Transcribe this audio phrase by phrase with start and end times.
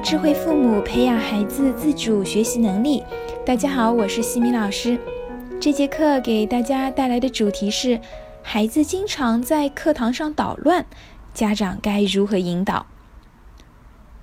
[0.00, 3.02] 智慧父母培养孩子自主学习能力。
[3.44, 4.96] 大家好，我是西米老师。
[5.60, 8.00] 这节课给大家带来的主题是：
[8.40, 10.86] 孩子经常在课堂上捣乱，
[11.34, 12.86] 家长该如何引导？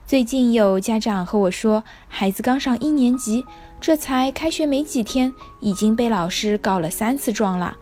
[0.05, 3.43] 最近有家长和我说，孩子刚上一年级，
[3.81, 7.75] 这才开学没几天，已经被老师告了三次状了。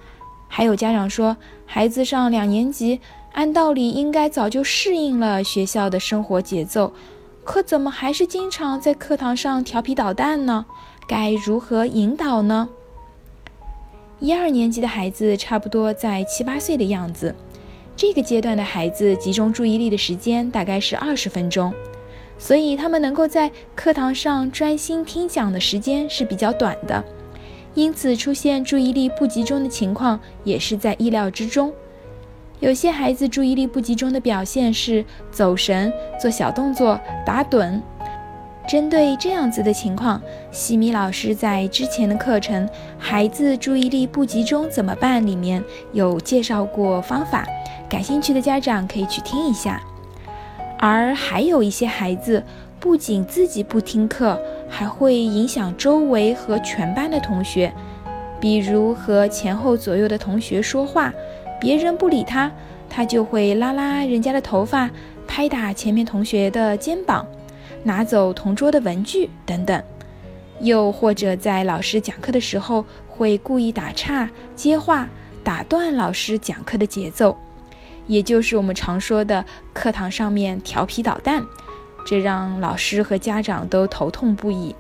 [0.47, 1.37] 还有家长说，
[1.67, 2.99] 孩子上两年级，
[3.33, 6.91] 按道理应该早就适应了学校的生活节奏，
[7.43, 10.65] 可怎么还是经常在课堂上调皮捣蛋呢？
[11.07, 12.69] 该如何引导呢？
[14.19, 17.35] 一二年级的孩子差不多在七八岁的样子，
[17.97, 21.73] 这个阶段的孩子集中注意力的时间大概是二十分钟。
[22.39, 27.03] 所以他们能够在课堂上专心听讲的时间是比较短的，
[27.73, 31.73] 因此出现注意力不集中的情况也是在意料之中。
[32.63, 37.81] 有些孩子注意力不集中的表现是走神、做小动作、打盹。
[38.69, 42.65] 针对这样子的情况，西米老师在之前的课程
[42.97, 47.45] 《孩子注意力不集中怎么办》里面有介绍过方法，
[47.89, 49.83] 感兴趣的家长可以去听一下。
[50.79, 52.41] 而还有一些孩子，
[52.79, 57.73] 不仅自己不听课，还会影响周围和全班的同学。
[58.39, 61.13] 比如和前后左右的同学说话，
[61.63, 62.51] 别人不理他，
[62.89, 64.89] 他就会拉拉人家的头发，
[65.25, 67.25] 拍打前面同学的肩膀，
[67.83, 69.81] 拿走同桌的文具等等。
[70.59, 75.07] 又或者在老师讲课的时候，会故意打岔、接话，
[75.41, 77.33] 打断老师讲课的节奏。
[78.07, 81.45] 也就是我们常说的课堂上面调皮捣蛋，
[82.05, 84.75] 这让老师和家长都头痛不已。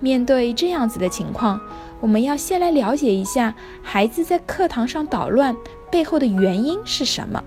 [0.00, 1.60] 面对这样子的情况，
[2.00, 5.56] 我们要先来了解一下孩子在课堂上捣乱
[5.92, 7.44] 背后的原因是什么。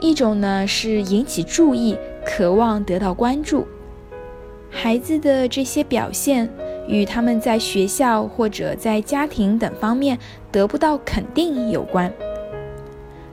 [0.00, 3.66] 一种呢是引起注意，渴望得到关注，
[4.70, 6.48] 孩子的这些表现
[6.86, 10.16] 与他们在学校或者在家庭等方面
[10.52, 12.12] 得不到肯定有关。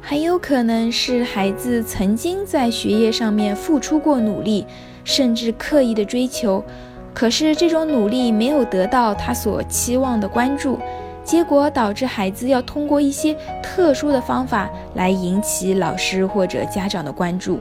[0.02, 4.66] 很有可能是孩子曾经在学业上面付出过努力，
[5.04, 6.64] 甚至刻意的追求，
[7.14, 10.80] 可是这种努力没有得到他所期望的关注，
[11.26, 17.60] 结果导致孩子要通过一些特殊的方法来引起老师或者家长的关注。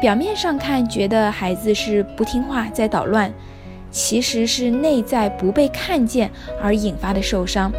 [0.00, 3.30] 表面上看，觉得孩子是不听话在捣乱，
[3.90, 7.70] 其实是内在不被看见而引发的受伤，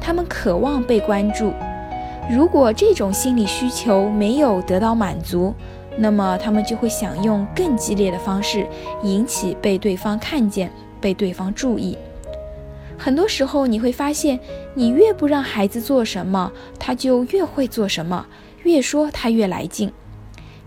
[0.00, 1.52] 他们渴望被关注。
[2.30, 5.54] 如果这种心理需求没有得到满足，
[5.96, 8.66] 那么他们就会想用更激烈的方式
[9.02, 10.70] 引起被对方看见、
[11.00, 11.96] 被对方注意。
[13.04, 14.38] 很多时候，你会发现，
[14.74, 18.24] 你越不让孩子做什么，他就越会做什么，
[18.62, 19.92] 越说他越来劲。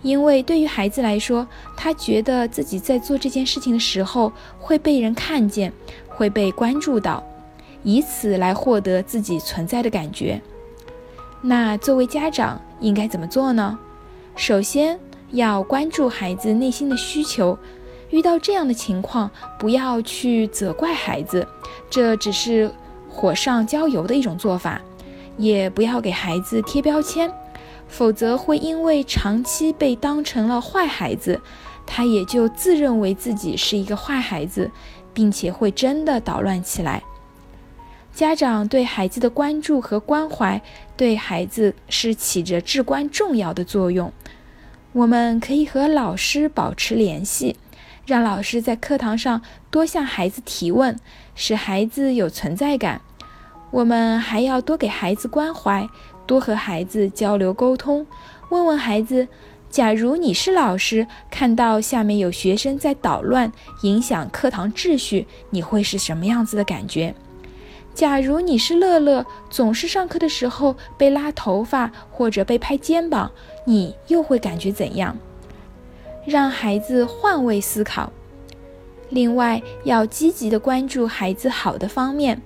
[0.01, 1.47] 因为对于孩子来说，
[1.77, 5.71] 他觉得自己在做这件事情的时候会被人看见，
[6.09, 7.23] 会被关注到，
[7.83, 10.41] 以此来获得自己存在的感觉。
[11.41, 13.79] 那作为家长应该怎么做呢？
[14.35, 14.99] 首先
[15.31, 17.57] 要关注孩子内心的需求，
[18.11, 21.47] 遇到这样的情况，不要去责怪孩子，
[21.89, 22.71] 这只是
[23.09, 24.81] 火上浇油的一种做法，
[25.37, 27.31] 也不要给孩子贴标签，
[27.87, 31.39] 否则会因为长期被当成了坏孩子，
[31.85, 34.69] 他也就自认为自己是一个坏孩子，
[35.13, 37.03] 并且会真的捣乱起来。
[38.13, 40.61] 家长对孩子的关注和关怀，
[40.95, 44.13] 对孩子是起着至关重要的作用。
[44.93, 47.57] 我们可以和老师保持联系，
[48.05, 50.95] 让老师在课堂上多向孩子提问，
[51.33, 53.01] 使孩子有存在感。
[53.71, 55.89] 我们还要多给孩子关怀，
[56.27, 58.05] 多和孩子交流沟通，
[58.49, 59.27] 问问孩子：
[59.71, 63.51] 假如你是老师，看到下面有学生在捣乱，
[63.81, 67.13] 影响课堂秩序，你会是什么样子的感觉？
[67.95, 73.31] 假如你是乐乐，总是上课的时候被拉头发或者被拍肩膀，
[73.65, 75.17] 你又会感觉怎样？
[76.25, 78.11] 让孩子换位思考。
[79.09, 82.41] 另外，要积极的关注孩子好的方面。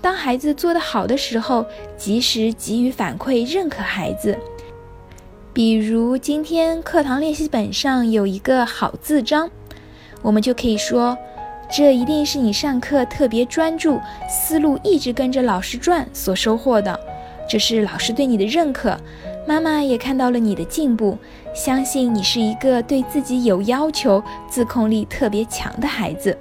[0.00, 1.66] 当孩子做得好的时候，
[1.96, 4.38] 及时给予反馈，认可孩子。
[5.52, 9.50] 比如今天课堂练习本上有一个好字章，
[10.22, 11.16] 我们就可以说。
[11.70, 16.98] 这一定是你上课特别专注，思路一直跟着老师转所收获的。
[17.46, 18.98] 这是老师对你的认可，
[19.48, 21.16] 妈妈也看到了你的进步，
[21.54, 26.36] 相信你是一个对自己有要求、自控力特别强的孩子。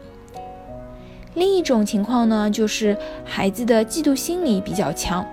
[1.33, 5.25] 另一种情况呢，就是孩子的嫉妒心理比较强，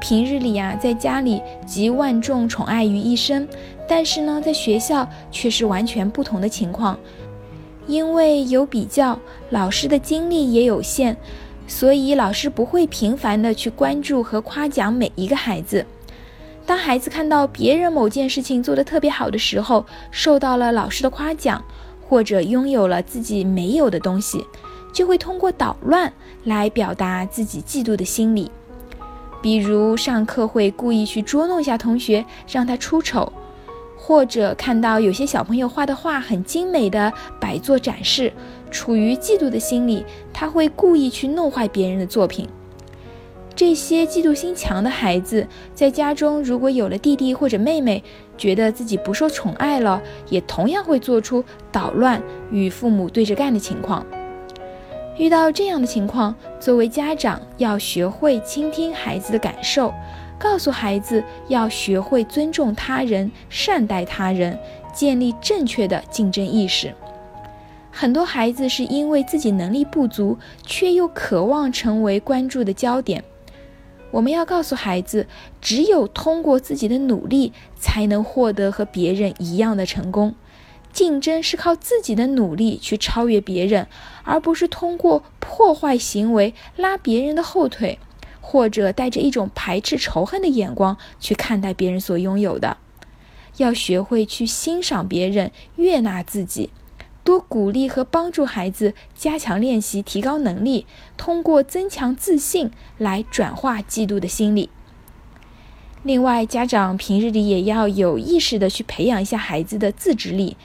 [0.00, 3.46] 平日里呀，在家里集万众宠爱于一身，
[3.86, 6.98] 但是呢，在学校却是完全不同的情况。
[7.86, 9.18] 因为有比较，
[9.50, 11.14] 老师的精力也有限，
[11.66, 15.84] 所以老师不会频繁的去关注和夸奖每一个孩子。
[16.70, 21.60] 当孩子看到别人某件事情做得特别好的时候，受到了老师的夸奖，
[22.00, 24.46] 或者拥有了自己没有的东西，
[24.92, 26.12] 就会通过捣乱
[26.44, 28.48] 来表达自己嫉妒的心理。
[29.42, 33.32] 比如上课会故意去捉弄一下同学，让他出丑。
[33.96, 38.32] 或者看到有些小朋友画的画很精美的摆作展示，
[38.70, 42.48] 处于嫉妒的心理，他会故意去弄坏别人的作品。
[43.54, 48.02] 这些嫉妒心强的孩子，在家中如果有了弟弟或者妹妹，
[48.38, 50.00] 觉得自己不受宠爱了，
[50.30, 54.06] 也同样会做出捣乱与父母对着干的情况。
[55.18, 59.92] 遇到这样的情况，作为家长要学会倾听孩子的感受。
[60.38, 64.58] 告诉孩子要学会尊重他人、善待他人，
[64.94, 66.94] 建立正确的竞争意识。
[67.90, 73.22] 很多孩子是因为自己能力不足，却又渴望成为关注的焦点。
[74.10, 75.26] 我们要告诉孩子，
[75.60, 80.34] 只有通过自己的努力，才能获得和别人一样的成功。
[80.92, 83.86] 竞争是靠自己的努力去超越别人，
[84.24, 87.98] 而不是通过破坏行为拉别人的后腿。
[88.42, 92.78] 或者带着一种排斥、仇恨的眼光去看待别人所拥有的，
[93.58, 96.70] 要学会去欣赏别人、悦纳自己，
[97.30, 100.84] 多鼓励和帮助孩子加强练习、提高能力，
[101.16, 104.68] 通过增强自信来转化嫉妒的心理。
[106.02, 110.56] 另外，家长平日里也要有意识的去培养一下孩子的自制力，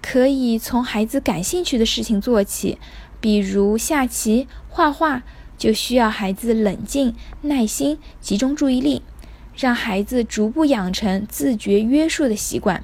[0.00, 2.78] 可以从孩子感兴趣的事情做起，
[3.20, 5.22] 比如下棋、画画。
[5.58, 9.02] 就需要孩子冷静、耐心、集中注意力，
[9.54, 12.82] 让孩子逐步养成自觉约束的习惯。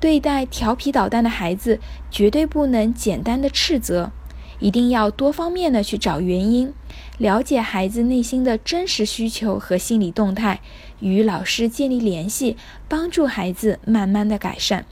[0.00, 1.78] 对待调皮捣蛋的孩子，
[2.10, 4.10] 绝对不能简单的斥责，
[4.58, 6.72] 一定要多方面的去找原因，
[7.18, 10.60] 了解孩子内心的真实需求和心理动态，
[11.00, 12.56] 与老师建立联系，
[12.88, 14.86] 帮助孩子慢慢的改善。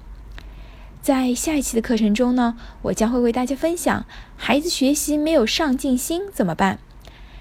[1.01, 4.05] 在下一期的课程中呢，我将会为大家分享
[4.37, 6.81] 孩子学习没有上进心怎么办。